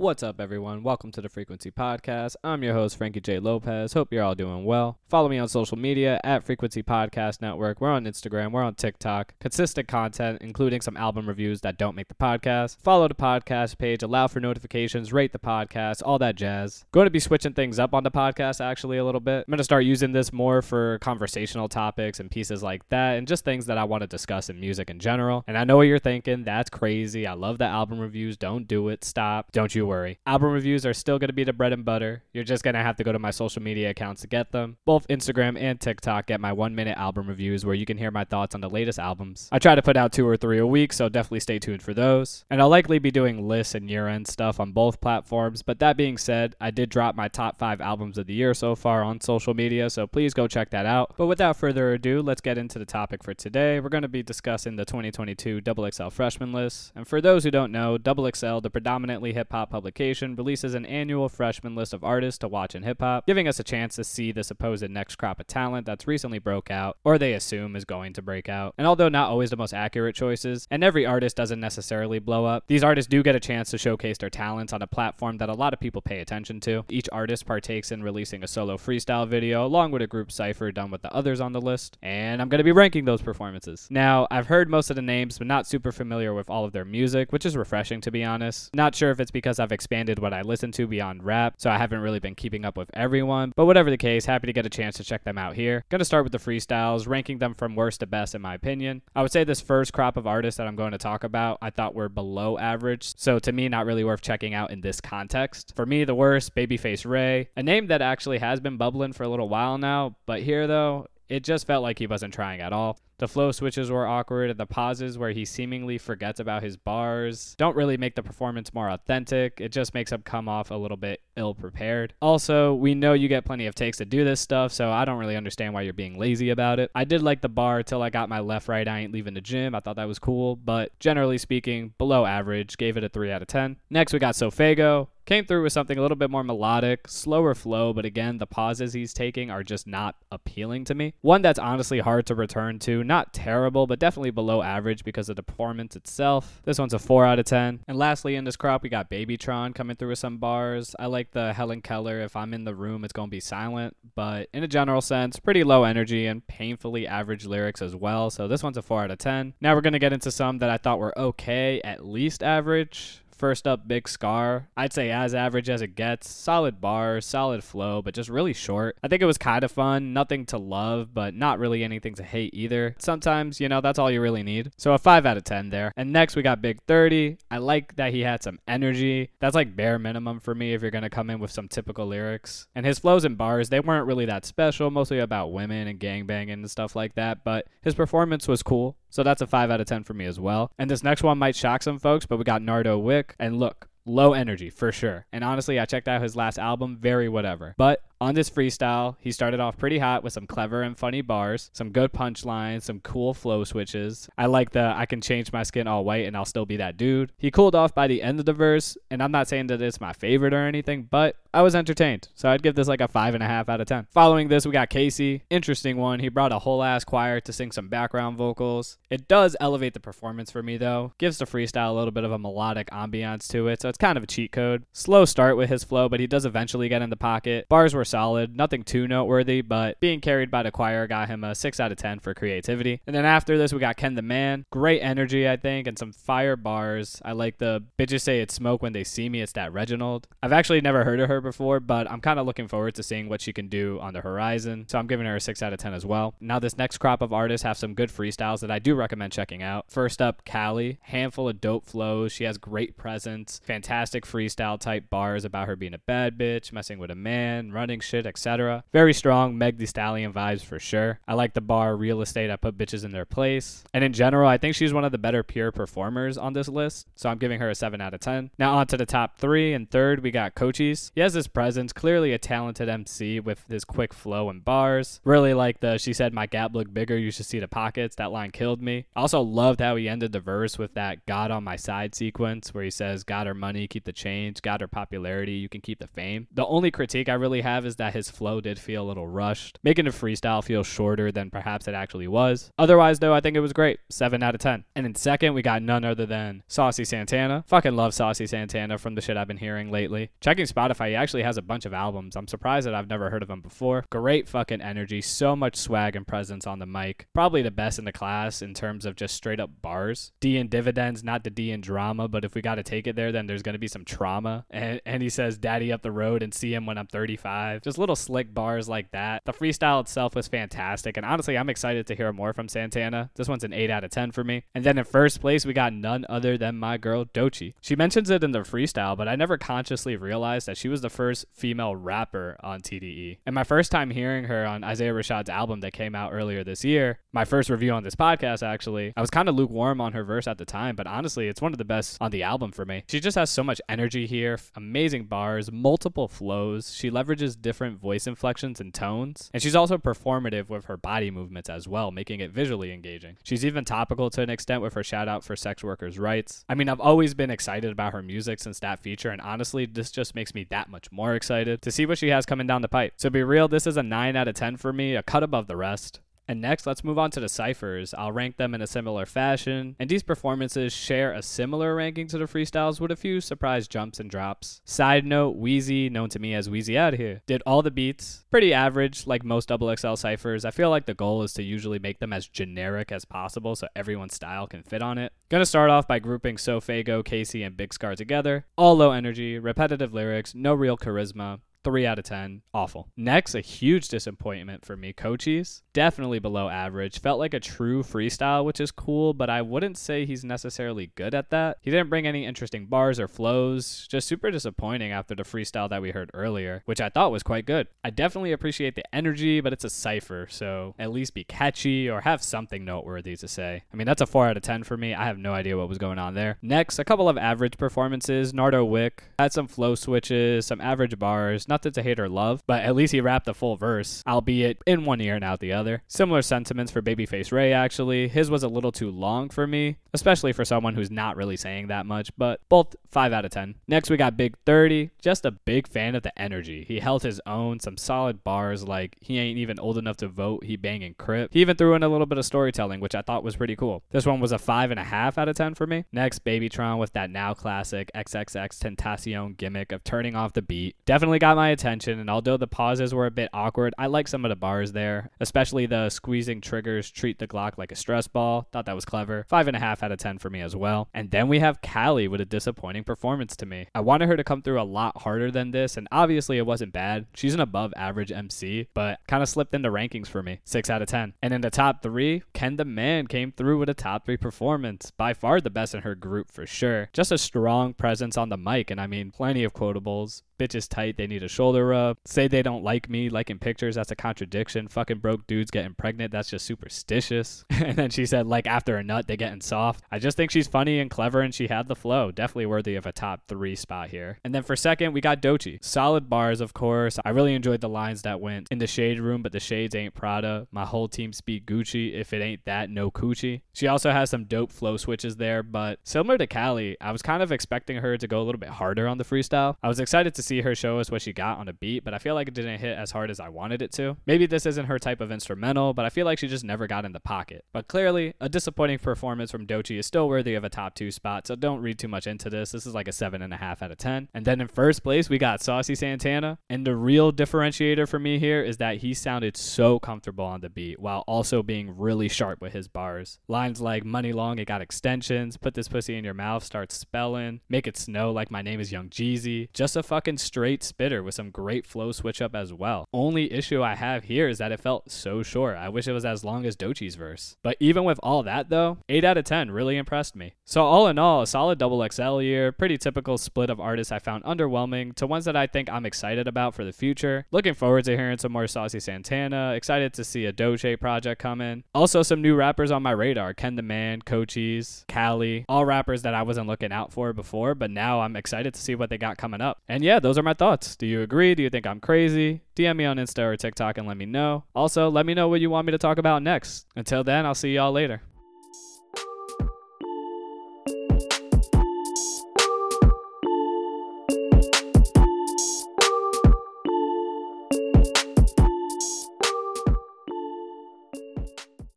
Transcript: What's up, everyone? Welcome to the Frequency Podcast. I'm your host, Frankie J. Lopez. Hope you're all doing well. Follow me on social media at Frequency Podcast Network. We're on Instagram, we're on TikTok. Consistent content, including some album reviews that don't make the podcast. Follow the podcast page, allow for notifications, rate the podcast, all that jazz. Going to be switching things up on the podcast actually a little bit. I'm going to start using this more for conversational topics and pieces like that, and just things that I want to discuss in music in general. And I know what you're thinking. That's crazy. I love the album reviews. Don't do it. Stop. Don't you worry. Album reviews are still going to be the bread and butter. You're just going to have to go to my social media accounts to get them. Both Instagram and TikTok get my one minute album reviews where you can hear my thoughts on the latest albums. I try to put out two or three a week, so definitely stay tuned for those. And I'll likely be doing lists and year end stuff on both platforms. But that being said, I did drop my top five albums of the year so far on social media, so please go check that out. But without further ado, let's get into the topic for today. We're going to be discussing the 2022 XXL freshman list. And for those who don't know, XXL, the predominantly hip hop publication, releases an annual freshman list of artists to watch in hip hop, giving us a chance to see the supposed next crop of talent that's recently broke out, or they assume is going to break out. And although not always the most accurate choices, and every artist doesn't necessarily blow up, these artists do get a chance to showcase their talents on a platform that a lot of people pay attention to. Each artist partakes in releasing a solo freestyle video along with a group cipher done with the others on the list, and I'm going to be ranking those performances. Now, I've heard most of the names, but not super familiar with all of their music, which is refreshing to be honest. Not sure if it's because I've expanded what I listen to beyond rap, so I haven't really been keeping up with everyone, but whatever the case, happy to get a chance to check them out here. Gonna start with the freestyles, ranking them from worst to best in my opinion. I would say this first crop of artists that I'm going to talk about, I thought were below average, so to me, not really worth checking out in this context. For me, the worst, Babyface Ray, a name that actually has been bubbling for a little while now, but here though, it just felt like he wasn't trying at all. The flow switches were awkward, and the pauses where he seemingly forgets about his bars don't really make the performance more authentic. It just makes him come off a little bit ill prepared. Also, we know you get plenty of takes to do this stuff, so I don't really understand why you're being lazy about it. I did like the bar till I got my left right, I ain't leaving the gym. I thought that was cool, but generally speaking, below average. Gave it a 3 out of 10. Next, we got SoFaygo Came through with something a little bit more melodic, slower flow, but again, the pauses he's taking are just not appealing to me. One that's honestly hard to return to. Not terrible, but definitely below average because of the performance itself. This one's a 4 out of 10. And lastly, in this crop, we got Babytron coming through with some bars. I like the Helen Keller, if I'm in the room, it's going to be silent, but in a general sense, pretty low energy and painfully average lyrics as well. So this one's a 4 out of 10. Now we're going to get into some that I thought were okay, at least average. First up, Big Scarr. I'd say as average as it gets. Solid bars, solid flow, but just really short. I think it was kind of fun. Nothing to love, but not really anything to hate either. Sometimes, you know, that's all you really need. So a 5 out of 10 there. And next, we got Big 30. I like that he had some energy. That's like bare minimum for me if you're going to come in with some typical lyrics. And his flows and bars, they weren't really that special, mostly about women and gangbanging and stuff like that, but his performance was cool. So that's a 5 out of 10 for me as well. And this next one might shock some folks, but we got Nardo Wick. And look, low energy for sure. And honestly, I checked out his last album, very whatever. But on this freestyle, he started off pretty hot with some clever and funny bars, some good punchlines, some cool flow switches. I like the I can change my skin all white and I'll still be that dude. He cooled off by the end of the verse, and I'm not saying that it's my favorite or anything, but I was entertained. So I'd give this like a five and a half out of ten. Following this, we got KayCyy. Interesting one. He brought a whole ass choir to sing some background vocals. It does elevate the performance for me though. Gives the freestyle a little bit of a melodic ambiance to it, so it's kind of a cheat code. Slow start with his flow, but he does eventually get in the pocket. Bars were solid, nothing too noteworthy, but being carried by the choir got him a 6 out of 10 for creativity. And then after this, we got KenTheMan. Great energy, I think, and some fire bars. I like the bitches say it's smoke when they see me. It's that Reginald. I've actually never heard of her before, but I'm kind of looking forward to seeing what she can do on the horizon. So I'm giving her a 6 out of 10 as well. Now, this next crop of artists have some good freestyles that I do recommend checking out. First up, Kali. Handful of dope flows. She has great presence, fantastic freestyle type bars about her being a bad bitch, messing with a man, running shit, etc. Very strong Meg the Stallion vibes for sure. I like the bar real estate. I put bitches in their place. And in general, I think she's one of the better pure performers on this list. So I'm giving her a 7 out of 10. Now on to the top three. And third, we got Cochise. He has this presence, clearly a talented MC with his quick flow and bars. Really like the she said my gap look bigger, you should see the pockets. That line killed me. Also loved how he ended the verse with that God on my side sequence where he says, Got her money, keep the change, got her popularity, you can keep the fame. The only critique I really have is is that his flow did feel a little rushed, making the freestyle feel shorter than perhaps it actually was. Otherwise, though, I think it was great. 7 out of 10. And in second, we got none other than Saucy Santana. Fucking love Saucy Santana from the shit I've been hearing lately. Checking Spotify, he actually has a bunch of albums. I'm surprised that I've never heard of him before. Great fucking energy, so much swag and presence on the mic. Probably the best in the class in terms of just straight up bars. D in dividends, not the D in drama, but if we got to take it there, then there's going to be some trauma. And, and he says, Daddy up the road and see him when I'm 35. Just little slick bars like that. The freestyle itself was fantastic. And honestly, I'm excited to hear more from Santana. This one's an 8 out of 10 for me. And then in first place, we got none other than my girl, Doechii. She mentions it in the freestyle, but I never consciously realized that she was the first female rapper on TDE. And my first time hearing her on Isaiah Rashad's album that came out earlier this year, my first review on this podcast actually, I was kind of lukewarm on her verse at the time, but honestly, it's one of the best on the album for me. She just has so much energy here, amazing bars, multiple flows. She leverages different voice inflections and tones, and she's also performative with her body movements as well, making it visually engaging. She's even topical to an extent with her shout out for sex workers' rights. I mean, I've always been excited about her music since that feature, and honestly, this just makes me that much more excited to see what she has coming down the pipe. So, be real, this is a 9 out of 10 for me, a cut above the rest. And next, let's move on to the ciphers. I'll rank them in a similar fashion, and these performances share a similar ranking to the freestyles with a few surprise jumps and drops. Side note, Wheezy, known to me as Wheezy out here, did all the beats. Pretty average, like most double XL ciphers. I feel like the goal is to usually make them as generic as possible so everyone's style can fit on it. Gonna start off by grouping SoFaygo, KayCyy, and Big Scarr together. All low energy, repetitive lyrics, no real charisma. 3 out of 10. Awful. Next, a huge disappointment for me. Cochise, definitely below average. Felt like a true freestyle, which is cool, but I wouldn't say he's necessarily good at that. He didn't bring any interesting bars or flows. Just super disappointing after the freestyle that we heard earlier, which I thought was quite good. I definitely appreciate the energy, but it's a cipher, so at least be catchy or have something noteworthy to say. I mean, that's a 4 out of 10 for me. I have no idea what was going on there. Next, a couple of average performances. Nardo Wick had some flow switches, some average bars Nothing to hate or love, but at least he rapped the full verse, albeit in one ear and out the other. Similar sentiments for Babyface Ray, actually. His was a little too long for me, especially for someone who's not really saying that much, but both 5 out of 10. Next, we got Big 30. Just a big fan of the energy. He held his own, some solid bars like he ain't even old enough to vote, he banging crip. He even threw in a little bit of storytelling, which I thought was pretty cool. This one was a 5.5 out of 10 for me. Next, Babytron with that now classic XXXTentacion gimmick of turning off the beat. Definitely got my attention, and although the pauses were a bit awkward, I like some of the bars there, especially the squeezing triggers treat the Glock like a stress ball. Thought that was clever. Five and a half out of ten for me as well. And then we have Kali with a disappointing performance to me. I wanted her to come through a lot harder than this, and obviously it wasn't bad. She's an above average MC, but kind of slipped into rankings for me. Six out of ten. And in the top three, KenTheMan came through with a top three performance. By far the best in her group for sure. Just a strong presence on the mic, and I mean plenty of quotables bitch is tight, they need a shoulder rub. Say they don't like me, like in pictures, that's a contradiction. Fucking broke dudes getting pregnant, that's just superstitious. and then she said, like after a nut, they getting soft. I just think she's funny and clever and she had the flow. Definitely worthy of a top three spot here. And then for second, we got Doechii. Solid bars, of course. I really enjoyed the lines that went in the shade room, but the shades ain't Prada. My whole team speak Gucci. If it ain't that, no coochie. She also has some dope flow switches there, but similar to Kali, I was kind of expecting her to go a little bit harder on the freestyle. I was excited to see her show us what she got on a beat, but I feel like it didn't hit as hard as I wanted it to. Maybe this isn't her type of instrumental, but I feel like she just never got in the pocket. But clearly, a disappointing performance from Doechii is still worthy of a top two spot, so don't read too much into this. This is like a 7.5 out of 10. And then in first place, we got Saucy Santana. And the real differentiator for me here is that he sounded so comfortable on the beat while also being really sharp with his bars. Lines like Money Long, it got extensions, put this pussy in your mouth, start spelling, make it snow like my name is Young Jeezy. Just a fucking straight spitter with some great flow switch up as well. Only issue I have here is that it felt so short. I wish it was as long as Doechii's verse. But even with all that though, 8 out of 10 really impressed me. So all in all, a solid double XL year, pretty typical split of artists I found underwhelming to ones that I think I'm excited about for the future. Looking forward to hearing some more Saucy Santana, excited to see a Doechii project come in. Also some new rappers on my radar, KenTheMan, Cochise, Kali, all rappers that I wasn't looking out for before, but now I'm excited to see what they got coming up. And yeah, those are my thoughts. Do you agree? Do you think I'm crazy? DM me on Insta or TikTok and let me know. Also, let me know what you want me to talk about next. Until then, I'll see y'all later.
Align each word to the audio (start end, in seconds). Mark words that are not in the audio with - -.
What's 0.00 0.22
up, 0.22 0.40
everyone? 0.40 0.82
Welcome 0.82 1.12
to 1.12 1.20
the 1.20 1.28
Frequency 1.28 1.70
Podcast. 1.70 2.34
I'm 2.42 2.62
your 2.62 2.72
host, 2.72 2.96
Frankie 2.96 3.20
J. 3.20 3.38
Lopez. 3.38 3.92
Hope 3.92 4.10
you're 4.10 4.24
all 4.24 4.34
doing 4.34 4.64
well. 4.64 4.98
Follow 5.10 5.28
me 5.28 5.36
on 5.36 5.46
social 5.46 5.76
media 5.76 6.18
at 6.24 6.42
Frequency 6.42 6.82
Podcast 6.82 7.42
Network. 7.42 7.82
We're 7.82 7.90
on 7.90 8.06
Instagram, 8.06 8.50
we're 8.50 8.62
on 8.62 8.76
TikTok. 8.76 9.34
Consistent 9.40 9.88
content, 9.88 10.38
including 10.40 10.80
some 10.80 10.96
album 10.96 11.28
reviews 11.28 11.60
that 11.60 11.76
don't 11.76 11.94
make 11.94 12.08
the 12.08 12.14
podcast. 12.14 12.78
Follow 12.82 13.08
the 13.08 13.14
podcast 13.14 13.76
page, 13.76 14.02
allow 14.02 14.26
for 14.26 14.40
notifications, 14.40 15.12
rate 15.12 15.32
the 15.32 15.38
podcast, 15.38 16.00
all 16.02 16.18
that 16.18 16.34
jazz. 16.34 16.86
Going 16.92 17.04
to 17.04 17.10
be 17.10 17.20
switching 17.20 17.52
things 17.52 17.78
up 17.78 17.92
on 17.92 18.02
the 18.02 18.10
podcast 18.10 18.64
actually 18.64 18.96
a 18.96 19.04
little 19.04 19.20
bit. 19.20 19.44
I'm 19.46 19.52
going 19.52 19.58
to 19.58 19.64
start 19.64 19.84
using 19.84 20.12
this 20.12 20.32
more 20.32 20.62
for 20.62 20.98
conversational 21.00 21.68
topics 21.68 22.20
and 22.20 22.30
pieces 22.30 22.62
like 22.62 22.88
that, 22.88 23.18
and 23.18 23.28
just 23.28 23.44
things 23.44 23.66
that 23.66 23.76
I 23.76 23.84
want 23.84 24.00
to 24.00 24.06
discuss 24.06 24.48
in 24.48 24.60
music 24.60 24.88
in 24.88 24.98
general. 24.98 25.44
And 25.46 25.58
I 25.58 25.64
know 25.64 25.76
what 25.76 25.88
you're 25.88 25.98
thinking. 25.98 26.44
That's 26.44 26.70
crazy. 26.70 27.26
I 27.26 27.34
love 27.34 27.58
the 27.58 27.66
album 27.66 27.98
reviews. 27.98 28.38
Don't 28.38 28.66
do 28.66 28.88
it. 28.88 29.04
Stop. 29.04 29.52
Don't 29.52 29.74
you 29.74 29.89
worry. 29.90 30.18
Album 30.24 30.52
reviews 30.52 30.86
are 30.86 30.94
still 30.94 31.18
going 31.18 31.28
to 31.28 31.34
be 31.34 31.42
the 31.42 31.52
bread 31.52 31.72
and 31.72 31.84
butter. 31.84 32.22
You're 32.32 32.44
just 32.44 32.62
going 32.62 32.74
to 32.74 32.80
have 32.80 32.96
to 32.96 33.04
go 33.04 33.10
to 33.10 33.18
my 33.18 33.32
social 33.32 33.60
media 33.60 33.90
accounts 33.90 34.22
to 34.22 34.28
get 34.28 34.52
them. 34.52 34.76
Both 34.86 35.08
Instagram 35.08 35.60
and 35.60 35.80
TikTok 35.80 36.26
get 36.26 36.40
my 36.40 36.52
one 36.52 36.76
minute 36.76 36.96
album 36.96 37.26
reviews 37.26 37.66
where 37.66 37.74
you 37.74 37.84
can 37.84 37.98
hear 37.98 38.12
my 38.12 38.24
thoughts 38.24 38.54
on 38.54 38.60
the 38.60 38.70
latest 38.70 39.00
albums. 39.00 39.48
I 39.50 39.58
try 39.58 39.74
to 39.74 39.82
put 39.82 39.96
out 39.96 40.12
two 40.12 40.26
or 40.28 40.36
three 40.36 40.58
a 40.58 40.66
week, 40.66 40.92
so 40.92 41.08
definitely 41.08 41.40
stay 41.40 41.58
tuned 41.58 41.82
for 41.82 41.92
those. 41.92 42.44
And 42.50 42.62
I'll 42.62 42.68
likely 42.68 43.00
be 43.00 43.10
doing 43.10 43.48
lists 43.48 43.74
and 43.74 43.90
year 43.90 44.06
end 44.06 44.28
stuff 44.28 44.60
on 44.60 44.70
both 44.70 45.00
platforms. 45.00 45.62
But 45.62 45.80
that 45.80 45.96
being 45.96 46.16
said, 46.18 46.54
I 46.60 46.70
did 46.70 46.88
drop 46.88 47.16
my 47.16 47.26
top 47.26 47.58
five 47.58 47.80
albums 47.80 48.16
of 48.16 48.26
the 48.26 48.34
year 48.34 48.54
so 48.54 48.76
far 48.76 49.02
on 49.02 49.20
social 49.20 49.54
media, 49.54 49.90
so 49.90 50.06
please 50.06 50.34
go 50.34 50.46
check 50.46 50.70
that 50.70 50.86
out. 50.86 51.14
But 51.18 51.26
without 51.26 51.56
further 51.56 51.92
ado, 51.94 52.22
let's 52.22 52.40
get 52.40 52.58
into 52.58 52.78
the 52.78 52.86
topic 52.86 53.24
for 53.24 53.34
today. 53.34 53.80
We're 53.80 53.88
going 53.88 54.02
to 54.02 54.08
be 54.08 54.22
discussing 54.22 54.76
the 54.76 54.84
2022 54.84 55.62
XXL 55.62 56.12
freshman 56.12 56.52
list. 56.52 56.92
And 56.94 57.08
for 57.08 57.20
those 57.20 57.42
who 57.42 57.50
don't 57.50 57.72
know, 57.72 57.98
XXL, 57.98 58.62
the 58.62 58.70
predominantly 58.70 59.32
hip 59.32 59.50
hop 59.50 59.72
publication, 59.80 60.36
releases 60.36 60.74
an 60.74 60.84
annual 60.84 61.26
freshman 61.26 61.74
list 61.74 61.94
of 61.94 62.04
artists 62.04 62.38
to 62.38 62.46
watch 62.46 62.74
in 62.74 62.82
hip 62.82 63.00
hop, 63.00 63.24
giving 63.26 63.48
us 63.48 63.58
a 63.58 63.64
chance 63.64 63.96
to 63.96 64.04
see 64.04 64.30
the 64.30 64.44
supposed 64.44 64.88
next 64.90 65.16
crop 65.16 65.40
of 65.40 65.46
talent 65.46 65.86
that's 65.86 66.06
recently 66.06 66.38
broke 66.38 66.70
out, 66.70 66.98
or 67.02 67.16
they 67.16 67.32
assume 67.32 67.74
is 67.74 67.86
going 67.86 68.12
to 68.12 68.20
break 68.20 68.46
out. 68.46 68.74
And 68.76 68.86
although 68.86 69.08
not 69.08 69.30
always 69.30 69.48
the 69.48 69.56
most 69.56 69.72
accurate 69.72 70.14
choices, 70.14 70.68
and 70.70 70.84
every 70.84 71.06
artist 71.06 71.34
doesn't 71.34 71.60
necessarily 71.60 72.18
blow 72.18 72.44
up, 72.44 72.64
these 72.66 72.84
artists 72.84 73.08
do 73.08 73.22
get 73.22 73.34
a 73.34 73.40
chance 73.40 73.70
to 73.70 73.78
showcase 73.78 74.18
their 74.18 74.28
talents 74.28 74.74
on 74.74 74.82
a 74.82 74.86
platform 74.86 75.38
that 75.38 75.48
a 75.48 75.54
lot 75.54 75.72
of 75.72 75.80
people 75.80 76.02
pay 76.02 76.20
attention 76.20 76.60
to. 76.60 76.84
Each 76.90 77.08
artist 77.10 77.46
partakes 77.46 77.90
in 77.90 78.02
releasing 78.02 78.44
a 78.44 78.48
solo 78.48 78.76
freestyle 78.76 79.26
video 79.26 79.64
along 79.64 79.92
with 79.92 80.02
a 80.02 80.06
group 80.06 80.30
cipher 80.30 80.70
done 80.70 80.90
with 80.90 81.00
the 81.00 81.12
others 81.14 81.40
on 81.40 81.54
the 81.54 81.60
list, 81.60 81.96
and 82.02 82.42
I'm 82.42 82.50
going 82.50 82.58
to 82.58 82.64
be 82.64 82.72
ranking 82.72 83.06
those 83.06 83.22
performances. 83.22 83.88
Now, 83.90 84.28
I've 84.30 84.48
heard 84.48 84.68
most 84.68 84.90
of 84.90 84.96
the 84.96 85.02
names, 85.02 85.38
but 85.38 85.46
not 85.46 85.66
super 85.66 85.90
familiar 85.90 86.34
with 86.34 86.50
all 86.50 86.66
of 86.66 86.72
their 86.72 86.84
music, 86.84 87.32
which 87.32 87.46
is 87.46 87.56
refreshing 87.56 88.02
to 88.02 88.10
be 88.10 88.22
honest. 88.24 88.74
Not 88.74 88.94
sure 88.94 89.10
if 89.10 89.20
it's 89.20 89.30
because 89.30 89.58
I've 89.58 89.69
expanded 89.72 90.18
what 90.18 90.32
I 90.32 90.42
listen 90.42 90.72
to 90.72 90.86
beyond 90.86 91.24
rap, 91.24 91.54
so 91.58 91.70
I 91.70 91.78
haven't 91.78 92.00
really 92.00 92.20
been 92.20 92.34
keeping 92.34 92.64
up 92.64 92.76
with 92.76 92.90
everyone, 92.94 93.52
but 93.56 93.66
whatever 93.66 93.90
the 93.90 93.96
case, 93.96 94.26
happy 94.26 94.46
to 94.46 94.52
get 94.52 94.66
a 94.66 94.70
chance 94.70 94.96
to 94.96 95.04
check 95.04 95.24
them 95.24 95.38
out 95.38 95.54
here. 95.54 95.84
Gonna 95.88 96.04
start 96.04 96.24
with 96.24 96.32
the 96.32 96.38
freestyles, 96.38 97.08
ranking 97.08 97.38
them 97.38 97.54
from 97.54 97.76
worst 97.76 98.00
to 98.00 98.06
best 98.06 98.34
in 98.34 98.42
my 98.42 98.54
opinion. 98.54 99.02
I 99.14 99.22
would 99.22 99.32
say 99.32 99.44
this 99.44 99.60
first 99.60 99.92
crop 99.92 100.16
of 100.16 100.26
artists 100.26 100.58
that 100.58 100.66
I'm 100.66 100.76
going 100.76 100.92
to 100.92 100.98
talk 100.98 101.24
about, 101.24 101.58
I 101.62 101.70
thought 101.70 101.94
were 101.94 102.08
below 102.08 102.58
average, 102.58 103.18
so 103.18 103.38
to 103.38 103.52
me, 103.52 103.68
not 103.68 103.86
really 103.86 104.04
worth 104.04 104.22
checking 104.22 104.54
out 104.54 104.70
in 104.70 104.80
this 104.80 105.00
context. 105.00 105.72
For 105.76 105.86
me, 105.86 106.04
the 106.04 106.14
worst, 106.14 106.54
Babyface 106.54 107.08
Ray, 107.08 107.48
a 107.56 107.62
name 107.62 107.86
that 107.88 108.02
actually 108.02 108.38
has 108.38 108.60
been 108.60 108.76
bubbling 108.76 109.12
for 109.12 109.24
a 109.24 109.28
little 109.28 109.48
while 109.48 109.78
now, 109.78 110.16
but 110.26 110.42
here 110.42 110.66
though, 110.66 111.06
it 111.28 111.44
just 111.44 111.66
felt 111.66 111.82
like 111.82 111.98
he 111.98 112.08
wasn't 112.08 112.34
trying 112.34 112.60
at 112.60 112.72
all. 112.72 112.98
The 113.20 113.28
flow 113.28 113.52
switches 113.52 113.90
were 113.90 114.06
awkward, 114.06 114.48
and 114.48 114.58
the 114.58 114.64
pauses 114.64 115.18
where 115.18 115.32
he 115.32 115.44
seemingly 115.44 115.98
forgets 115.98 116.40
about 116.40 116.62
his 116.62 116.78
bars 116.78 117.54
don't 117.58 117.76
really 117.76 117.98
make 117.98 118.14
the 118.14 118.22
performance 118.22 118.72
more 118.72 118.88
authentic. 118.88 119.60
It 119.60 119.72
just 119.72 119.92
makes 119.92 120.10
him 120.10 120.22
come 120.22 120.48
off 120.48 120.70
a 120.70 120.74
little 120.74 120.96
bit 120.96 121.20
ill 121.36 121.54
prepared. 121.54 122.14
Also, 122.22 122.72
we 122.72 122.94
know 122.94 123.12
you 123.12 123.28
get 123.28 123.44
plenty 123.44 123.66
of 123.66 123.74
takes 123.74 123.98
to 123.98 124.06
do 124.06 124.24
this 124.24 124.40
stuff, 124.40 124.72
so 124.72 124.90
I 124.90 125.04
don't 125.04 125.18
really 125.18 125.36
understand 125.36 125.74
why 125.74 125.82
you're 125.82 125.92
being 125.92 126.18
lazy 126.18 126.48
about 126.48 126.80
it. 126.80 126.90
I 126.94 127.04
did 127.04 127.22
like 127.22 127.42
the 127.42 127.50
bar 127.50 127.82
till 127.82 128.00
I 128.00 128.08
got 128.08 128.30
my 128.30 128.40
left 128.40 128.68
right, 128.68 128.88
I 128.88 129.00
ain't 129.00 129.12
leaving 129.12 129.34
the 129.34 129.42
gym. 129.42 129.74
I 129.74 129.80
thought 129.80 129.96
that 129.96 130.08
was 130.08 130.18
cool, 130.18 130.56
but 130.56 130.98
generally 130.98 131.36
speaking, 131.36 131.92
below 131.98 132.24
average. 132.24 132.78
Gave 132.78 132.96
it 132.96 133.04
a 133.04 133.10
3 133.10 133.30
out 133.32 133.42
of 133.42 133.48
10. 133.48 133.76
Next, 133.90 134.14
we 134.14 134.18
got 134.18 134.32
SoFaygo 134.32 135.08
Came 135.30 135.44
through 135.44 135.62
with 135.62 135.72
something 135.72 135.96
a 135.96 136.02
little 136.02 136.16
bit 136.16 136.28
more 136.28 136.42
melodic, 136.42 137.06
slower 137.06 137.54
flow, 137.54 137.92
but 137.92 138.04
again, 138.04 138.38
the 138.38 138.48
pauses 138.48 138.94
he's 138.94 139.14
taking 139.14 139.48
are 139.48 139.62
just 139.62 139.86
not 139.86 140.16
appealing 140.32 140.84
to 140.86 140.94
me. 140.96 141.14
One 141.20 141.40
that's 141.40 141.58
honestly 141.58 142.00
hard 142.00 142.26
to 142.26 142.34
return 142.34 142.80
to. 142.80 143.04
Not 143.10 143.32
terrible, 143.34 143.88
but 143.88 143.98
definitely 143.98 144.30
below 144.30 144.62
average 144.62 145.02
because 145.02 145.28
of 145.28 145.34
the 145.34 145.42
performance 145.42 145.96
itself. 145.96 146.62
This 146.64 146.78
one's 146.78 146.94
a 146.94 146.98
4 147.00 147.26
out 147.26 147.40
of 147.40 147.44
10. 147.44 147.80
And 147.88 147.98
lastly, 147.98 148.36
in 148.36 148.44
this 148.44 148.54
crop, 148.54 148.84
we 148.84 148.88
got 148.88 149.10
Babytron 149.10 149.74
coming 149.74 149.96
through 149.96 150.10
with 150.10 150.20
some 150.20 150.38
bars. 150.38 150.94
I 150.96 151.06
like 151.06 151.32
the 151.32 151.52
Helen 151.52 151.82
Keller, 151.82 152.20
if 152.20 152.36
I'm 152.36 152.54
in 152.54 152.62
the 152.62 152.72
room, 152.72 153.02
it's 153.02 153.12
going 153.12 153.26
to 153.26 153.30
be 153.32 153.40
silent, 153.40 153.96
but 154.14 154.48
in 154.54 154.62
a 154.62 154.68
general 154.68 155.00
sense, 155.00 155.40
pretty 155.40 155.64
low 155.64 155.82
energy 155.82 156.28
and 156.28 156.46
painfully 156.46 157.04
average 157.04 157.46
lyrics 157.46 157.82
as 157.82 157.96
well. 157.96 158.30
So 158.30 158.46
this 158.46 158.62
one's 158.62 158.76
a 158.76 158.82
4 158.82 159.02
out 159.02 159.10
of 159.10 159.18
10. 159.18 159.54
Now 159.60 159.74
we're 159.74 159.80
going 159.80 159.92
to 159.94 159.98
get 159.98 160.12
into 160.12 160.30
some 160.30 160.58
that 160.58 160.70
I 160.70 160.76
thought 160.76 161.00
were 161.00 161.18
okay, 161.18 161.80
at 161.82 162.06
least 162.06 162.44
average. 162.44 163.22
First 163.40 163.66
up, 163.66 163.88
Big 163.88 164.06
Scarr. 164.06 164.68
I'd 164.76 164.92
say 164.92 165.10
as 165.10 165.34
average 165.34 165.70
as 165.70 165.80
it 165.80 165.94
gets. 165.94 166.28
Solid 166.28 166.78
bars, 166.78 167.24
solid 167.24 167.64
flow, 167.64 168.02
but 168.02 168.12
just 168.12 168.28
really 168.28 168.52
short. 168.52 168.98
I 169.02 169.08
think 169.08 169.22
it 169.22 169.26
was 169.26 169.38
kind 169.38 169.64
of 169.64 169.72
fun. 169.72 170.12
Nothing 170.12 170.44
to 170.44 170.58
love, 170.58 171.14
but 171.14 171.32
not 171.32 171.58
really 171.58 171.82
anything 171.82 172.12
to 172.16 172.22
hate 172.22 172.52
either. 172.52 172.94
Sometimes, 172.98 173.58
you 173.58 173.66
know, 173.70 173.80
that's 173.80 173.98
all 173.98 174.10
you 174.10 174.20
really 174.20 174.42
need. 174.42 174.72
So 174.76 174.92
a 174.92 174.98
5 174.98 175.24
out 175.24 175.38
of 175.38 175.44
10 175.44 175.70
there. 175.70 175.90
And 175.96 176.12
next, 176.12 176.36
we 176.36 176.42
got 176.42 176.60
Big 176.60 176.82
30. 176.86 177.38
I 177.50 177.56
like 177.56 177.96
that 177.96 178.12
he 178.12 178.20
had 178.20 178.42
some 178.42 178.58
energy. 178.68 179.30
That's 179.40 179.54
like 179.54 179.74
bare 179.74 179.98
minimum 179.98 180.40
for 180.40 180.54
me 180.54 180.74
if 180.74 180.82
you're 180.82 180.90
going 180.90 181.00
to 181.00 181.08
come 181.08 181.30
in 181.30 181.40
with 181.40 181.50
some 181.50 181.66
typical 181.66 182.04
lyrics. 182.04 182.66
And 182.74 182.84
his 182.84 182.98
flows 182.98 183.24
and 183.24 183.38
bars, 183.38 183.70
they 183.70 183.80
weren't 183.80 184.06
really 184.06 184.26
that 184.26 184.44
special, 184.44 184.90
mostly 184.90 185.18
about 185.18 185.50
women 185.50 185.88
and 185.88 185.98
gangbanging 185.98 186.52
and 186.52 186.70
stuff 186.70 186.94
like 186.94 187.14
that, 187.14 187.42
but 187.42 187.66
his 187.80 187.94
performance 187.94 188.46
was 188.46 188.62
cool. 188.62 188.98
So 189.10 189.22
that's 189.22 189.42
a 189.42 189.46
5 189.46 189.70
out 189.70 189.80
of 189.80 189.86
10 189.86 190.04
for 190.04 190.14
me 190.14 190.24
as 190.24 190.40
well. 190.40 190.70
And 190.78 190.88
this 190.88 191.02
next 191.02 191.22
one 191.22 191.38
might 191.38 191.56
shock 191.56 191.82
some 191.82 191.98
folks, 191.98 192.26
but 192.26 192.38
we 192.38 192.44
got 192.44 192.62
Nardo 192.62 192.98
Wick. 192.98 193.34
And 193.38 193.58
look, 193.58 193.88
low 194.04 194.32
energy 194.32 194.70
for 194.70 194.92
sure. 194.92 195.26
And 195.32 195.44
honestly, 195.44 195.78
I 195.78 195.84
checked 195.84 196.08
out 196.08 196.22
his 196.22 196.36
last 196.36 196.58
album, 196.58 196.96
very 197.00 197.28
whatever. 197.28 197.74
But 197.76 198.02
on 198.20 198.34
this 198.34 198.50
freestyle, 198.50 199.16
he 199.18 199.32
started 199.32 199.60
off 199.60 199.78
pretty 199.78 199.98
hot 199.98 200.22
with 200.22 200.32
some 200.32 200.46
clever 200.46 200.82
and 200.82 200.96
funny 200.96 201.22
bars, 201.22 201.70
some 201.72 201.90
good 201.90 202.12
punchlines, 202.12 202.82
some 202.82 203.00
cool 203.00 203.32
flow 203.32 203.64
switches. 203.64 204.28
I 204.36 204.46
like 204.46 204.70
the 204.70 204.92
I 204.94 205.06
can 205.06 205.20
change 205.20 205.52
my 205.52 205.62
skin 205.62 205.86
all 205.86 206.04
white 206.04 206.26
and 206.26 206.36
I'll 206.36 206.44
still 206.44 206.66
be 206.66 206.76
that 206.76 206.96
dude. 206.96 207.32
He 207.38 207.50
cooled 207.50 207.74
off 207.74 207.94
by 207.94 208.06
the 208.06 208.22
end 208.22 208.38
of 208.38 208.46
the 208.46 208.52
verse, 208.52 208.98
and 209.10 209.22
I'm 209.22 209.32
not 209.32 209.48
saying 209.48 209.68
that 209.68 209.80
it's 209.80 210.00
my 210.00 210.12
favorite 210.12 210.52
or 210.52 210.66
anything, 210.66 211.08
but 211.10 211.36
I 211.52 211.62
was 211.62 211.74
entertained. 211.74 212.28
So 212.34 212.48
I'd 212.48 212.62
give 212.62 212.76
this 212.76 212.88
like 212.88 213.00
a 213.00 213.08
five 213.08 213.34
and 213.34 213.42
a 213.42 213.46
half 213.46 213.68
out 213.68 213.80
of 213.80 213.86
ten. 213.86 214.06
Following 214.12 214.48
this, 214.48 214.66
we 214.66 214.72
got 214.72 214.90
KayCyy. 214.90 215.42
Interesting 215.50 215.96
one. 215.96 216.20
He 216.20 216.28
brought 216.28 216.52
a 216.52 216.60
whole 216.60 216.82
ass 216.82 217.04
choir 217.04 217.40
to 217.40 217.52
sing 217.52 217.72
some 217.72 217.88
background 217.88 218.36
vocals. 218.36 218.98
It 219.08 219.26
does 219.26 219.56
elevate 219.60 219.94
the 219.94 220.00
performance 220.00 220.50
for 220.50 220.62
me 220.62 220.76
though. 220.76 221.12
Gives 221.18 221.38
the 221.38 221.46
freestyle 221.46 221.90
a 221.90 221.94
little 221.94 222.12
bit 222.12 222.24
of 222.24 222.32
a 222.32 222.38
melodic 222.38 222.90
ambiance 222.90 223.48
to 223.48 223.68
it, 223.68 223.80
so 223.80 223.88
it's 223.88 223.98
kind 223.98 224.18
of 224.18 224.24
a 224.24 224.28
cheat 224.28 224.52
code. 224.52 224.84
Slow 224.92 225.24
start 225.24 225.56
with 225.56 225.70
his 225.70 225.84
flow, 225.84 226.08
but 226.08 226.20
he 226.20 226.26
does 226.26 226.44
eventually 226.44 226.88
get 226.88 227.02
in 227.02 227.10
the 227.10 227.16
pocket. 227.16 227.66
Bars 227.68 227.94
were 227.94 228.04
solid, 228.10 228.56
nothing 228.56 228.82
too 228.82 229.08
noteworthy, 229.08 229.62
but 229.62 229.98
being 230.00 230.20
carried 230.20 230.50
by 230.50 230.62
the 230.62 230.70
choir 230.70 231.06
got 231.06 231.28
him 231.28 231.44
a 231.44 231.54
6 231.54 231.80
out 231.80 231.92
of 231.92 231.98
10 231.98 232.18
for 232.20 232.34
creativity. 232.34 233.00
And 233.06 233.16
then 233.16 233.24
after 233.24 233.56
this, 233.56 233.72
we 233.72 233.78
got 233.78 233.96
KenTheMan. 233.96 234.64
Great 234.70 235.00
energy, 235.00 235.48
I 235.48 235.56
think, 235.56 235.86
and 235.86 235.98
some 235.98 236.12
fire 236.12 236.56
bars. 236.56 237.22
I 237.24 237.32
like 237.32 237.58
the 237.58 237.82
bitches 237.98 238.22
say 238.22 238.40
it's 238.40 238.54
smoke 238.54 238.82
when 238.82 238.92
they 238.92 239.04
see 239.04 239.28
me. 239.28 239.40
It's 239.40 239.52
that 239.52 239.72
Reginald. 239.72 240.26
I've 240.42 240.52
actually 240.52 240.80
never 240.80 241.04
heard 241.04 241.20
of 241.20 241.28
her 241.28 241.40
before, 241.40 241.80
but 241.80 242.10
I'm 242.10 242.20
kind 242.20 242.38
of 242.38 242.46
looking 242.46 242.68
forward 242.68 242.94
to 242.96 243.02
seeing 243.02 243.28
what 243.28 243.40
she 243.40 243.52
can 243.52 243.68
do 243.68 243.98
on 244.00 244.12
the 244.12 244.20
horizon. 244.20 244.86
So 244.88 244.98
I'm 244.98 245.06
giving 245.06 245.26
her 245.26 245.36
a 245.36 245.40
6 245.40 245.62
out 245.62 245.72
of 245.72 245.78
10 245.78 245.94
as 245.94 246.04
well. 246.04 246.34
Now, 246.40 246.58
this 246.58 246.76
next 246.76 246.98
crop 246.98 247.22
of 247.22 247.32
artists 247.32 247.62
have 247.62 247.78
some 247.78 247.94
good 247.94 248.10
freestyles 248.10 248.60
that 248.60 248.70
I 248.70 248.78
do 248.78 248.94
recommend 248.94 249.32
checking 249.32 249.62
out. 249.62 249.86
First 249.88 250.20
up, 250.20 250.44
Kali. 250.44 250.98
Handful 251.02 251.48
of 251.48 251.60
dope 251.60 251.86
flows. 251.86 252.32
She 252.32 252.44
has 252.44 252.58
great 252.58 252.96
presence, 252.96 253.60
fantastic 253.64 254.26
freestyle 254.26 254.78
type 254.78 255.08
bars 255.10 255.44
about 255.44 255.68
her 255.68 255.76
being 255.76 255.94
a 255.94 255.98
bad 255.98 256.36
bitch, 256.36 256.72
messing 256.72 256.98
with 256.98 257.10
a 257.10 257.14
man, 257.14 257.72
running 257.72 257.99
shit, 258.00 258.26
etc. 258.26 258.84
Very 258.92 259.14
strong 259.14 259.56
Meg 259.56 259.78
the 259.78 259.86
Stallion 259.86 260.32
vibes 260.32 260.64
for 260.64 260.78
sure. 260.78 261.20
I 261.26 261.34
like 261.34 261.54
the 261.54 261.60
bar 261.60 261.96
real 261.96 262.20
estate. 262.20 262.50
I 262.50 262.56
put 262.56 262.78
bitches 262.78 263.04
in 263.04 263.12
their 263.12 263.24
place. 263.24 263.84
And 263.94 264.04
in 264.04 264.12
general, 264.12 264.48
I 264.48 264.58
think 264.58 264.74
she's 264.74 264.92
one 264.92 265.04
of 265.04 265.12
the 265.12 265.18
better 265.18 265.42
pure 265.42 265.72
performers 265.72 266.36
on 266.36 266.52
this 266.52 266.68
list. 266.68 267.06
So 267.14 267.28
I'm 267.28 267.38
giving 267.38 267.60
her 267.60 267.70
a 267.70 267.74
7 267.74 268.00
out 268.00 268.14
of 268.14 268.20
10. 268.20 268.50
Now 268.58 268.76
on 268.76 268.86
to 268.88 268.96
the 268.96 269.06
top 269.06 269.38
three. 269.38 269.72
And 269.72 269.90
third, 269.90 270.22
we 270.22 270.30
got 270.30 270.54
Cochise. 270.54 271.12
He 271.14 271.20
has 271.20 271.34
this 271.34 271.46
presence, 271.46 271.92
clearly 271.92 272.32
a 272.32 272.38
talented 272.38 272.88
MC 272.88 273.40
with 273.40 273.64
his 273.68 273.84
quick 273.84 274.12
flow 274.12 274.48
and 274.48 274.64
bars. 274.64 275.20
Really 275.24 275.54
like 275.54 275.80
the 275.80 275.98
she 275.98 276.12
said 276.12 276.32
my 276.32 276.46
gap 276.46 276.74
look 276.74 276.92
bigger, 276.92 277.18
you 277.18 277.30
should 277.30 277.46
see 277.46 277.58
the 277.58 277.68
pockets. 277.68 278.16
That 278.16 278.32
line 278.32 278.50
killed 278.50 278.80
me. 278.82 279.06
Also 279.14 279.40
loved 279.40 279.80
how 279.80 279.96
he 279.96 280.08
ended 280.08 280.32
the 280.32 280.40
verse 280.40 280.78
with 280.78 280.94
that 280.94 281.26
God 281.26 281.50
on 281.50 281.64
my 281.64 281.76
side 281.76 282.14
sequence 282.14 282.74
where 282.74 282.84
he 282.84 282.90
says, 282.90 283.24
Got 283.24 283.46
her 283.46 283.54
money, 283.54 283.86
keep 283.86 284.04
the 284.04 284.12
change, 284.12 284.62
got 284.62 284.80
her 284.80 284.88
popularity, 284.88 285.52
you 285.52 285.68
can 285.68 285.80
keep 285.80 285.98
the 285.98 286.06
fame. 286.06 286.46
The 286.52 286.66
only 286.66 286.90
critique 286.90 287.28
I 287.28 287.34
really 287.34 287.60
have 287.60 287.86
is 287.86 287.89
is 287.90 287.96
that 287.96 288.14
his 288.14 288.30
flow 288.30 288.60
did 288.60 288.78
feel 288.78 289.02
a 289.02 289.08
little 289.08 289.26
rushed, 289.26 289.78
making 289.82 290.06
the 290.06 290.10
freestyle 290.10 290.64
feel 290.64 290.82
shorter 290.82 291.30
than 291.30 291.50
perhaps 291.50 291.86
it 291.88 291.94
actually 291.94 292.28
was. 292.28 292.70
Otherwise, 292.78 293.18
though, 293.18 293.34
I 293.34 293.40
think 293.40 293.56
it 293.56 293.60
was 293.60 293.72
great. 293.72 293.98
7 294.08 294.42
out 294.42 294.54
of 294.54 294.60
10. 294.60 294.84
And 294.94 295.06
in 295.06 295.14
second, 295.14 295.54
we 295.54 295.62
got 295.62 295.82
none 295.82 296.04
other 296.04 296.24
than 296.24 296.62
Saucy 296.68 297.04
Santana. 297.04 297.64
Fucking 297.66 297.96
love 297.96 298.14
Saucy 298.14 298.46
Santana 298.46 298.96
from 298.96 299.14
the 299.14 299.20
shit 299.20 299.36
I've 299.36 299.48
been 299.48 299.56
hearing 299.56 299.90
lately. 299.90 300.30
Checking 300.40 300.66
Spotify, 300.66 301.08
he 301.08 301.14
actually 301.14 301.42
has 301.42 301.56
a 301.56 301.62
bunch 301.62 301.84
of 301.84 301.92
albums. 301.92 302.36
I'm 302.36 302.48
surprised 302.48 302.86
that 302.86 302.94
I've 302.94 303.08
never 303.08 303.30
heard 303.30 303.42
of 303.42 303.50
him 303.50 303.60
before. 303.60 304.04
Great 304.10 304.48
fucking 304.48 304.80
energy, 304.80 305.20
so 305.20 305.56
much 305.56 305.76
swag 305.76 306.14
and 306.16 306.26
presence 306.26 306.66
on 306.66 306.78
the 306.78 306.86
mic. 306.86 307.26
Probably 307.34 307.62
the 307.62 307.70
best 307.70 307.98
in 307.98 308.04
the 308.04 308.12
class 308.12 308.62
in 308.62 308.72
terms 308.72 309.04
of 309.04 309.16
just 309.16 309.34
straight 309.34 309.60
up 309.60 309.70
bars. 309.82 310.32
D 310.40 310.56
in 310.56 310.68
dividends, 310.68 311.24
not 311.24 311.44
the 311.44 311.50
D 311.50 311.72
in 311.72 311.80
drama, 311.80 312.28
but 312.28 312.44
if 312.44 312.54
we 312.54 312.62
got 312.62 312.76
to 312.76 312.82
take 312.82 313.06
it 313.06 313.16
there, 313.16 313.32
then 313.32 313.46
there's 313.46 313.62
going 313.62 313.74
to 313.74 313.78
be 313.78 313.88
some 313.88 314.04
trauma. 314.04 314.64
And, 314.70 315.00
and 315.04 315.22
he 315.22 315.28
says, 315.28 315.58
Daddy 315.58 315.92
up 315.92 316.02
the 316.02 316.12
road 316.12 316.42
and 316.42 316.54
see 316.54 316.72
him 316.72 316.86
when 316.86 316.98
I'm 316.98 317.06
35. 317.06 317.79
Just 317.82 317.98
little 317.98 318.16
slick 318.16 318.54
bars 318.54 318.88
like 318.88 319.10
that. 319.12 319.42
The 319.44 319.52
freestyle 319.52 320.00
itself 320.00 320.34
was 320.34 320.48
fantastic. 320.48 321.16
And 321.16 321.26
honestly, 321.26 321.56
I'm 321.56 321.70
excited 321.70 322.06
to 322.06 322.14
hear 322.14 322.32
more 322.32 322.52
from 322.52 322.68
Santana. 322.68 323.30
This 323.34 323.48
one's 323.48 323.64
an 323.64 323.72
8 323.72 323.90
out 323.90 324.04
of 324.04 324.10
10 324.10 324.32
for 324.32 324.44
me. 324.44 324.64
And 324.74 324.84
then 324.84 324.98
in 324.98 325.04
first 325.04 325.40
place, 325.40 325.64
we 325.66 325.72
got 325.72 325.92
none 325.92 326.26
other 326.28 326.56
than 326.56 326.78
my 326.78 326.96
girl, 326.96 327.24
Doechii. 327.24 327.74
She 327.80 327.96
mentions 327.96 328.30
it 328.30 328.44
in 328.44 328.52
the 328.52 328.60
freestyle, 328.60 329.16
but 329.16 329.28
I 329.28 329.36
never 329.36 329.58
consciously 329.58 330.16
realized 330.16 330.66
that 330.66 330.76
she 330.76 330.88
was 330.88 331.00
the 331.00 331.10
first 331.10 331.46
female 331.52 331.96
rapper 331.96 332.56
on 332.60 332.80
TDE. 332.80 333.38
And 333.46 333.54
my 333.54 333.64
first 333.64 333.90
time 333.90 334.10
hearing 334.10 334.44
her 334.44 334.66
on 334.66 334.84
Isaiah 334.84 335.12
Rashad's 335.12 335.50
album 335.50 335.80
that 335.80 335.92
came 335.92 336.14
out 336.14 336.32
earlier 336.32 336.64
this 336.64 336.84
year, 336.84 337.20
my 337.32 337.44
first 337.44 337.70
review 337.70 337.92
on 337.92 338.02
this 338.02 338.14
podcast 338.14 338.62
actually, 338.62 339.12
I 339.16 339.20
was 339.20 339.30
kind 339.30 339.48
of 339.48 339.54
lukewarm 339.54 340.00
on 340.00 340.12
her 340.12 340.24
verse 340.24 340.46
at 340.46 340.58
the 340.58 340.64
time, 340.64 340.96
but 340.96 341.06
honestly, 341.06 341.48
it's 341.48 341.62
one 341.62 341.72
of 341.72 341.78
the 341.78 341.84
best 341.84 342.18
on 342.20 342.30
the 342.30 342.42
album 342.42 342.72
for 342.72 342.84
me. 342.84 343.04
She 343.08 343.20
just 343.20 343.36
has 343.36 343.50
so 343.50 343.62
much 343.62 343.80
energy 343.88 344.26
here, 344.26 344.58
amazing 344.74 345.24
bars, 345.24 345.70
multiple 345.72 346.28
flows. 346.28 346.94
She 346.94 347.10
leverages 347.10 347.60
different 347.70 348.00
voice 348.00 348.26
inflections 348.26 348.80
and 348.80 348.92
tones, 348.92 349.48
and 349.54 349.62
she's 349.62 349.76
also 349.76 349.96
performative 349.96 350.68
with 350.68 350.86
her 350.86 350.96
body 350.96 351.30
movements 351.30 351.70
as 351.70 351.86
well, 351.86 352.10
making 352.10 352.40
it 352.40 352.50
visually 352.50 352.92
engaging. 352.92 353.36
She's 353.44 353.64
even 353.64 353.84
topical 353.84 354.28
to 354.30 354.42
an 354.42 354.50
extent 354.50 354.82
with 354.82 354.94
her 354.94 355.04
shout 355.04 355.28
out 355.28 355.44
for 355.44 355.54
sex 355.54 355.84
workers' 355.84 356.18
rights. 356.18 356.64
I 356.68 356.74
mean, 356.74 356.88
I've 356.88 356.98
always 356.98 357.32
been 357.32 357.48
excited 357.48 357.92
about 357.92 358.12
her 358.12 358.24
music 358.24 358.58
since 358.58 358.80
that 358.80 358.98
feature, 358.98 359.30
and 359.30 359.40
honestly, 359.40 359.86
this 359.86 360.10
just 360.10 360.34
makes 360.34 360.52
me 360.52 360.66
that 360.70 360.90
much 360.90 361.12
more 361.12 361.36
excited 361.36 361.80
to 361.82 361.92
see 361.92 362.06
what 362.06 362.18
she 362.18 362.30
has 362.30 362.44
coming 362.44 362.66
down 362.66 362.82
the 362.82 362.88
pipe. 362.88 363.12
So, 363.18 363.30
be 363.30 363.44
real, 363.44 363.68
this 363.68 363.86
is 363.86 363.96
a 363.96 364.02
9 364.02 364.34
out 364.34 364.48
of 364.48 364.56
10 364.56 364.76
for 364.76 364.92
me, 364.92 365.14
a 365.14 365.22
cut 365.22 365.44
above 365.44 365.68
the 365.68 365.76
rest. 365.76 366.18
And 366.50 366.60
next, 366.60 366.84
let's 366.84 367.04
move 367.04 367.16
on 367.16 367.30
to 367.30 367.38
the 367.38 367.48
ciphers. 367.48 368.12
I'll 368.12 368.32
rank 368.32 368.56
them 368.56 368.74
in 368.74 368.82
a 368.82 368.86
similar 368.88 369.24
fashion, 369.24 369.94
and 370.00 370.10
these 370.10 370.24
performances 370.24 370.92
share 370.92 371.32
a 371.32 371.42
similar 371.42 371.94
ranking 371.94 372.26
to 372.26 372.38
the 372.38 372.46
freestyles 372.46 372.98
with 372.98 373.12
a 373.12 373.16
few 373.16 373.40
surprise 373.40 373.86
jumps 373.86 374.18
and 374.18 374.28
drops. 374.28 374.80
Side 374.84 375.24
note, 375.24 375.54
Wheezy, 375.54 376.10
known 376.10 376.28
to 376.30 376.40
me 376.40 376.52
as 376.54 376.68
Wheezy 376.68 376.98
out 376.98 377.12
here, 377.12 377.42
did 377.46 377.62
all 377.64 377.82
the 377.82 377.92
beats. 377.92 378.44
Pretty 378.50 378.74
average, 378.74 379.28
like 379.28 379.44
most 379.44 379.68
double 379.68 379.96
XL 379.96 380.16
ciphers. 380.16 380.64
I 380.64 380.72
feel 380.72 380.90
like 380.90 381.06
the 381.06 381.14
goal 381.14 381.44
is 381.44 381.52
to 381.52 381.62
usually 381.62 382.00
make 382.00 382.18
them 382.18 382.32
as 382.32 382.48
generic 382.48 383.12
as 383.12 383.24
possible 383.24 383.76
so 383.76 383.86
everyone's 383.94 384.34
style 384.34 384.66
can 384.66 384.82
fit 384.82 385.02
on 385.02 385.18
it. 385.18 385.32
Gonna 385.50 385.64
start 385.64 385.88
off 385.90 386.08
by 386.08 386.18
grouping 386.18 386.56
SoFaygo, 386.56 387.22
KayCyy, 387.22 387.64
and 387.64 387.76
Big 387.76 387.94
Scarr 387.94 388.16
together. 388.16 388.66
All 388.74 388.96
low 388.96 389.12
energy, 389.12 389.60
repetitive 389.60 390.12
lyrics, 390.12 390.52
no 390.52 390.74
real 390.74 390.96
charisma. 390.98 391.60
3 391.84 392.06
out 392.06 392.18
of 392.18 392.24
10. 392.24 392.62
Awful. 392.74 393.08
Next, 393.16 393.54
a 393.54 393.60
huge 393.60 394.08
disappointment 394.08 394.84
for 394.84 394.96
me. 394.96 395.12
Cochise, 395.12 395.82
definitely 395.92 396.38
below 396.38 396.68
average. 396.68 397.20
Felt 397.20 397.38
like 397.38 397.54
a 397.54 397.60
true 397.60 398.02
freestyle, 398.02 398.64
which 398.64 398.80
is 398.80 398.90
cool, 398.90 399.32
but 399.32 399.48
I 399.48 399.62
wouldn't 399.62 399.96
say 399.96 400.24
he's 400.26 400.44
necessarily 400.44 401.12
good 401.14 401.34
at 401.34 401.50
that. 401.50 401.78
He 401.80 401.90
didn't 401.90 402.10
bring 402.10 402.26
any 402.26 402.44
interesting 402.44 402.86
bars 402.86 403.18
or 403.18 403.28
flows. 403.28 404.06
Just 404.10 404.28
super 404.28 404.50
disappointing 404.50 405.12
after 405.12 405.34
the 405.34 405.42
freestyle 405.42 405.88
that 405.90 406.02
we 406.02 406.10
heard 406.10 406.30
earlier, 406.34 406.82
which 406.84 407.00
I 407.00 407.08
thought 407.08 407.32
was 407.32 407.42
quite 407.42 407.66
good. 407.66 407.88
I 408.04 408.10
definitely 408.10 408.52
appreciate 408.52 408.94
the 408.94 409.14
energy, 409.14 409.60
but 409.60 409.72
it's 409.72 409.84
a 409.84 409.90
cipher, 409.90 410.46
so 410.50 410.94
at 410.98 411.12
least 411.12 411.34
be 411.34 411.44
catchy 411.44 412.10
or 412.10 412.20
have 412.22 412.42
something 412.42 412.84
noteworthy 412.84 413.36
to 413.36 413.48
say. 413.48 413.84
I 413.92 413.96
mean, 413.96 414.06
that's 414.06 414.22
a 414.22 414.26
4 414.26 414.48
out 414.48 414.56
of 414.56 414.62
10 414.62 414.82
for 414.82 414.96
me. 414.96 415.14
I 415.14 415.24
have 415.24 415.38
no 415.38 415.54
idea 415.54 415.78
what 415.78 415.88
was 415.88 415.98
going 415.98 416.18
on 416.18 416.34
there. 416.34 416.58
Next, 416.62 416.98
a 416.98 417.04
couple 417.04 417.28
of 417.28 417.38
average 417.38 417.78
performances. 417.78 418.52
Nardo 418.52 418.84
Wick 418.84 419.24
had 419.38 419.52
some 419.52 419.68
flow 419.68 419.94
switches, 419.94 420.66
some 420.66 420.80
average 420.80 421.18
bars 421.18 421.68
Nothing 421.70 421.92
to 421.92 422.02
hate 422.02 422.20
or 422.20 422.28
love, 422.28 422.62
but 422.66 422.82
at 422.82 422.96
least 422.96 423.12
he 423.12 423.20
rapped 423.20 423.46
the 423.46 423.54
full 423.54 423.76
verse, 423.76 424.22
albeit 424.26 424.78
in 424.86 425.04
one 425.04 425.20
ear 425.20 425.36
and 425.36 425.44
out 425.44 425.60
the 425.60 425.72
other. 425.72 426.02
Similar 426.08 426.42
sentiments 426.42 426.90
for 426.90 427.00
Babyface 427.00 427.52
Ray, 427.52 427.72
actually. 427.72 428.26
His 428.26 428.50
was 428.50 428.64
a 428.64 428.68
little 428.68 428.90
too 428.90 429.10
long 429.10 429.48
for 429.48 429.66
me, 429.68 429.96
especially 430.12 430.52
for 430.52 430.64
someone 430.64 430.96
who's 430.96 431.12
not 431.12 431.36
really 431.36 431.56
saying 431.56 431.86
that 431.86 432.06
much, 432.06 432.30
but 432.36 432.60
both 432.68 432.96
5 433.12 433.32
out 433.32 433.44
of 433.44 433.52
10. 433.52 433.76
Next, 433.86 434.10
we 434.10 434.16
got 434.16 434.36
Big 434.36 434.56
30. 434.66 435.10
Just 435.22 435.46
a 435.46 435.52
big 435.52 435.86
fan 435.86 436.16
of 436.16 436.24
the 436.24 436.36
energy. 436.36 436.84
He 436.86 436.98
held 436.98 437.22
his 437.22 437.40
own, 437.46 437.78
some 437.78 437.96
solid 437.96 438.42
bars 438.42 438.82
like 438.82 439.16
he 439.20 439.38
ain't 439.38 439.58
even 439.58 439.78
old 439.78 439.96
enough 439.96 440.16
to 440.18 440.28
vote, 440.28 440.64
he 440.64 440.76
banging 440.76 441.14
crip. 441.14 441.52
He 441.52 441.60
even 441.60 441.76
threw 441.76 441.94
in 441.94 442.02
a 442.02 442.08
little 442.08 442.26
bit 442.26 442.38
of 442.38 442.44
storytelling, 442.44 442.98
which 442.98 443.14
I 443.14 443.22
thought 443.22 443.44
was 443.44 443.54
pretty 443.54 443.76
cool. 443.76 444.02
This 444.10 444.26
one 444.26 444.40
was 444.40 444.50
a 444.50 444.58
5.5 444.58 445.38
out 445.38 445.48
of 445.48 445.54
10 445.54 445.74
for 445.74 445.86
me. 445.86 446.04
Next, 446.10 446.44
Babytron 446.44 446.98
with 446.98 447.12
that 447.12 447.30
now 447.30 447.54
classic 447.54 448.10
XXXTentacion 448.14 449.56
gimmick 449.56 449.92
of 449.92 450.02
turning 450.02 450.34
off 450.34 450.52
the 450.52 450.62
beat. 450.62 450.96
Definitely 451.04 451.38
got 451.38 451.59
my 451.60 451.68
attention, 451.68 452.18
and 452.18 452.30
although 452.30 452.56
the 452.56 452.66
pauses 452.66 453.12
were 453.12 453.26
a 453.26 453.30
bit 453.30 453.50
awkward, 453.52 453.92
I 453.98 454.06
like 454.06 454.28
some 454.28 454.46
of 454.46 454.48
the 454.48 454.56
bars 454.56 454.92
there, 454.92 455.28
especially 455.40 455.84
the 455.84 456.08
squeezing 456.08 456.62
triggers 456.62 457.10
treat 457.10 457.38
the 457.38 457.46
Glock 457.46 457.76
like 457.76 457.92
a 457.92 457.96
stress 457.96 458.26
ball. 458.26 458.66
Thought 458.72 458.86
that 458.86 458.94
was 458.94 459.04
clever. 459.04 459.44
Five 459.46 459.68
and 459.68 459.76
a 459.76 459.80
half 459.80 460.02
out 460.02 460.10
of 460.10 460.18
ten 460.18 460.38
for 460.38 460.48
me 460.48 460.62
as 460.62 460.74
well. 460.74 461.10
And 461.12 461.30
then 461.30 461.48
we 461.48 461.58
have 461.58 461.82
Kali 461.82 462.28
with 462.28 462.40
a 462.40 462.46
disappointing 462.46 463.04
performance 463.04 463.56
to 463.56 463.66
me. 463.66 463.88
I 463.94 464.00
wanted 464.00 464.30
her 464.30 464.38
to 464.38 464.42
come 464.42 464.62
through 464.62 464.80
a 464.80 464.84
lot 464.84 465.20
harder 465.20 465.50
than 465.50 465.70
this, 465.70 465.98
and 465.98 466.08
obviously 466.10 466.56
it 466.56 466.64
wasn't 466.64 466.94
bad. 466.94 467.26
She's 467.34 467.52
an 467.52 467.60
above 467.60 467.92
average 467.94 468.32
MC, 468.32 468.88
but 468.94 469.18
kind 469.28 469.42
of 469.42 469.48
slipped 469.50 469.74
into 469.74 469.90
rankings 469.90 470.28
for 470.28 470.42
me. 470.42 470.60
Six 470.64 470.88
out 470.88 471.02
of 471.02 471.08
ten. 471.08 471.34
And 471.42 471.52
in 471.52 471.60
the 471.60 471.68
top 471.68 472.02
three, 472.02 472.42
KenTheMan 472.54 473.28
came 473.28 473.52
through 473.52 473.78
with 473.78 473.90
a 473.90 473.94
top 473.94 474.24
three 474.24 474.38
performance. 474.38 475.10
By 475.10 475.34
far 475.34 475.60
the 475.60 475.68
best 475.68 475.94
in 475.94 476.00
her 476.00 476.14
group 476.14 476.50
for 476.50 476.66
sure. 476.66 477.10
Just 477.12 477.32
a 477.32 477.36
strong 477.36 477.92
presence 477.92 478.38
on 478.38 478.48
the 478.48 478.56
mic, 478.56 478.90
and 478.90 478.98
I 478.98 479.06
mean 479.06 479.30
plenty 479.30 479.62
of 479.62 479.74
quotables 479.74 480.40
bitch 480.60 480.74
is 480.74 480.86
tight, 480.86 481.16
they 481.16 481.26
need 481.26 481.42
a 481.42 481.48
shoulder 481.50 481.86
rub. 481.86 482.16
Say 482.24 482.48
they 482.48 482.62
don't 482.62 482.84
like 482.84 483.08
me, 483.08 483.28
like 483.28 483.50
in 483.50 483.58
pictures, 483.58 483.96
that's 483.96 484.10
a 484.10 484.16
contradiction. 484.16 484.88
Fucking 484.88 485.18
broke 485.18 485.46
dudes 485.46 485.70
getting 485.70 485.94
pregnant, 485.94 486.32
that's 486.32 486.50
just 486.50 486.64
superstitious. 486.64 487.64
and 487.70 487.96
then 487.96 488.10
she 488.10 488.26
said, 488.26 488.46
like 488.46 488.66
after 488.66 488.96
a 488.96 489.02
nut, 489.02 489.26
they 489.26 489.36
getting 489.36 489.60
soft. 489.60 490.04
I 490.10 490.18
just 490.18 490.36
think 490.36 490.50
she's 490.50 490.68
funny 490.68 491.00
and 491.00 491.10
clever 491.10 491.40
and 491.40 491.54
she 491.54 491.66
had 491.66 491.88
the 491.88 491.96
flow. 491.96 492.30
Definitely 492.30 492.66
worthy 492.66 492.96
of 492.96 493.06
a 493.06 493.12
top 493.12 493.42
three 493.48 493.74
spot 493.74 494.10
here. 494.10 494.38
And 494.44 494.54
then 494.54 494.62
for 494.62 494.76
second, 494.76 495.12
we 495.12 495.20
got 495.20 495.42
Doechii. 495.42 495.84
Solid 495.84 496.30
bars, 496.30 496.60
of 496.60 496.72
course. 496.72 497.18
I 497.24 497.30
really 497.30 497.54
enjoyed 497.54 497.80
the 497.80 497.88
lines 497.88 498.22
that 498.22 498.40
went 498.40 498.68
in 498.70 498.78
the 498.78 498.86
shade 498.86 499.20
room, 499.20 499.42
but 499.42 499.52
the 499.52 499.60
shades 499.60 499.94
ain't 499.94 500.14
Prada. 500.14 500.66
My 500.70 500.84
whole 500.84 501.08
team 501.08 501.32
speak 501.32 501.66
Gucci. 501.66 502.14
If 502.14 502.32
it 502.32 502.42
ain't 502.42 502.64
that, 502.64 502.90
no 502.90 503.10
coochie. 503.10 503.62
She 503.72 503.86
also 503.86 504.10
has 504.10 504.30
some 504.30 504.44
dope 504.44 504.72
flow 504.72 504.96
switches 504.96 505.36
there, 505.36 505.62
but 505.62 505.98
similar 506.04 506.38
to 506.38 506.46
Kali, 506.46 506.96
I 507.00 507.12
was 507.12 507.22
kind 507.22 507.42
of 507.42 507.52
expecting 507.52 507.98
her 507.98 508.16
to 508.16 508.28
go 508.28 508.40
a 508.40 508.44
little 508.44 508.58
bit 508.58 508.68
harder 508.68 509.08
on 509.08 509.18
the 509.18 509.24
freestyle. 509.24 509.76
I 509.82 509.88
was 509.88 510.00
excited 510.00 510.34
to 510.34 510.42
see 510.42 510.60
her 510.60 510.74
show 510.74 510.98
us 510.98 511.10
what 511.10 511.22
she 511.22 511.32
got 511.40 511.56
on 511.56 511.68
a 511.68 511.72
beat, 511.72 512.04
but 512.04 512.12
I 512.12 512.18
feel 512.18 512.34
like 512.34 512.48
it 512.48 512.54
didn't 512.54 512.80
hit 512.80 512.98
as 512.98 513.12
hard 513.12 513.30
as 513.30 513.40
I 513.40 513.48
wanted 513.48 513.80
it 513.80 513.92
to. 513.92 514.18
Maybe 514.26 514.44
this 514.44 514.66
isn't 514.66 514.84
her 514.84 514.98
type 514.98 515.22
of 515.22 515.32
instrumental, 515.32 515.94
but 515.94 516.04
I 516.04 516.10
feel 516.10 516.26
like 516.26 516.38
she 516.38 516.48
just 516.48 516.66
never 516.66 516.86
got 516.86 517.06
in 517.06 517.12
the 517.12 517.20
pocket. 517.20 517.64
But 517.72 517.88
clearly, 517.88 518.34
a 518.42 518.48
disappointing 518.50 518.98
performance 518.98 519.50
from 519.50 519.66
Doechii 519.66 519.98
is 519.98 520.04
still 520.04 520.28
worthy 520.28 520.54
of 520.54 520.64
a 520.64 520.68
top 520.68 520.94
two 520.94 521.10
spot, 521.10 521.46
so 521.46 521.56
don't 521.56 521.80
read 521.80 521.98
too 521.98 522.08
much 522.08 522.26
into 522.26 522.50
this. 522.50 522.72
This 522.72 522.84
is 522.84 522.94
like 522.94 523.08
a 523.08 523.12
7.5 523.12 523.80
out 523.80 523.90
of 523.90 523.96
10. 523.96 524.28
And 524.34 524.44
then 524.44 524.60
in 524.60 524.68
first 524.68 525.02
place, 525.02 525.30
we 525.30 525.38
got 525.38 525.62
Saucy 525.62 525.94
Santana. 525.94 526.58
And 526.68 526.86
the 526.86 526.94
real 526.94 527.32
differentiator 527.32 528.06
for 528.06 528.18
me 528.18 528.38
here 528.38 528.62
is 528.62 528.76
that 528.76 528.98
he 528.98 529.14
sounded 529.14 529.56
so 529.56 529.98
comfortable 529.98 530.44
on 530.44 530.60
the 530.60 530.68
beat 530.68 531.00
while 531.00 531.24
also 531.26 531.62
being 531.62 531.96
really 531.96 532.28
sharp 532.28 532.60
with 532.60 532.74
his 532.74 532.86
bars. 532.86 533.38
Lines 533.48 533.80
like 533.80 534.04
Money 534.04 534.34
Long, 534.34 534.58
it 534.58 534.68
got 534.68 534.82
extensions, 534.82 535.56
put 535.56 535.72
this 535.72 535.88
pussy 535.88 536.16
in 536.18 536.24
your 536.24 536.34
mouth, 536.34 536.64
start 536.64 536.92
spelling, 536.92 537.60
make 537.70 537.86
it 537.86 537.96
snow 537.96 538.30
like 538.30 538.50
my 538.50 538.60
name 538.60 538.78
is 538.78 538.92
Young 538.92 539.08
Jeezy. 539.08 539.68
Just 539.72 539.96
a 539.96 540.02
fucking 540.02 540.36
straight 540.36 540.82
spitter 540.82 541.22
with 541.30 541.36
some 541.36 541.50
great 541.50 541.86
flow 541.86 542.10
switch 542.10 542.42
up 542.42 542.56
as 542.56 542.72
well. 542.72 543.04
Only 543.12 543.52
issue 543.52 543.84
I 543.84 543.94
have 543.94 544.24
here 544.24 544.48
is 544.48 544.58
that 544.58 544.72
it 544.72 544.80
felt 544.80 545.12
so 545.12 545.44
short. 545.44 545.76
I 545.76 545.88
wish 545.88 546.08
it 546.08 546.12
was 546.12 546.24
as 546.24 546.42
long 546.42 546.66
as 546.66 546.74
Doechii's 546.74 547.14
verse. 547.14 547.56
But 547.62 547.76
even 547.78 548.02
with 548.02 548.18
all 548.20 548.42
that 548.42 548.68
though, 548.68 548.98
8 549.08 549.24
out 549.24 549.38
of 549.38 549.44
10 549.44 549.70
really 549.70 549.96
impressed 549.96 550.34
me. 550.34 550.54
So 550.64 550.82
all 550.82 551.06
in 551.06 551.20
all, 551.20 551.42
a 551.42 551.46
solid 551.46 551.78
double 551.78 552.04
XL 552.10 552.40
year, 552.40 552.72
pretty 552.72 552.98
typical 552.98 553.38
split 553.38 553.70
of 553.70 553.78
artists 553.78 554.10
I 554.10 554.18
found 554.18 554.42
underwhelming 554.42 555.14
to 555.16 555.26
ones 555.26 555.44
that 555.44 555.54
I 555.54 555.68
think 555.68 555.88
I'm 555.88 556.04
excited 556.04 556.48
about 556.48 556.74
for 556.74 556.84
the 556.84 556.92
future. 556.92 557.46
Looking 557.52 557.74
forward 557.74 558.06
to 558.06 558.16
hearing 558.16 558.38
some 558.38 558.50
more 558.50 558.66
Saucy 558.66 558.98
Santana, 558.98 559.74
excited 559.74 560.12
to 560.14 560.24
see 560.24 560.46
a 560.46 560.52
Doechii 560.52 560.98
project 560.98 561.40
come 561.40 561.60
in. 561.60 561.84
Also 561.94 562.24
some 562.24 562.42
new 562.42 562.56
rappers 562.56 562.90
on 562.90 563.04
my 563.04 563.12
radar, 563.12 563.54
KenTheMan, 563.54 564.24
Cochise, 564.24 565.04
Kali, 565.06 565.64
all 565.68 565.84
rappers 565.84 566.22
that 566.22 566.34
I 566.34 566.42
wasn't 566.42 566.66
looking 566.66 566.90
out 566.90 567.12
for 567.12 567.32
before, 567.32 567.76
but 567.76 567.92
now 567.92 568.20
I'm 568.22 568.34
excited 568.34 568.74
to 568.74 568.80
see 568.80 568.96
what 568.96 569.10
they 569.10 569.18
got 569.18 569.38
coming 569.38 569.60
up. 569.60 569.78
And 569.88 570.02
yeah, 570.02 570.18
those 570.18 570.36
are 570.36 570.42
my 570.42 570.54
thoughts. 570.54 570.96
Do 570.96 571.06
you 571.20 571.24
agree? 571.24 571.54
Do 571.54 571.62
you 571.62 571.70
think 571.70 571.86
I'm 571.86 572.00
crazy? 572.00 572.62
DM 572.74 572.96
me 572.96 573.04
on 573.04 573.18
Insta 573.18 573.44
or 573.44 573.56
TikTok 573.56 573.98
and 573.98 574.08
let 574.08 574.16
me 574.16 574.26
know. 574.26 574.64
Also, 574.74 575.10
let 575.10 575.26
me 575.26 575.34
know 575.34 575.48
what 575.48 575.60
you 575.60 575.68
want 575.68 575.86
me 575.86 575.92
to 575.92 575.98
talk 575.98 576.18
about 576.18 576.42
next. 576.42 576.86
Until 576.96 577.22
then, 577.22 577.44
I'll 577.44 577.54
see 577.54 577.74
y'all 577.74 577.92
later. 577.92 578.22